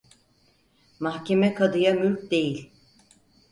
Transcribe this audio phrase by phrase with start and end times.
[0.99, 2.71] Mahkeme kadıya mülk değil.